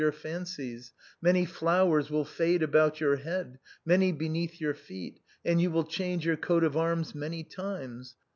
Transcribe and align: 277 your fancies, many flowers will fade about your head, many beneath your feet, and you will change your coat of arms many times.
277 0.01 0.07
your 0.07 0.35
fancies, 0.73 0.93
many 1.21 1.45
flowers 1.45 2.09
will 2.09 2.25
fade 2.25 2.63
about 2.63 2.99
your 2.99 3.17
head, 3.17 3.59
many 3.85 4.11
beneath 4.11 4.59
your 4.59 4.73
feet, 4.73 5.19
and 5.45 5.61
you 5.61 5.69
will 5.69 5.83
change 5.85 6.25
your 6.25 6.35
coat 6.35 6.63
of 6.63 6.75
arms 6.75 7.13
many 7.13 7.43
times. 7.43 8.15